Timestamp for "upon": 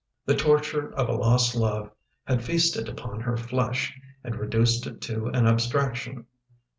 2.89-3.19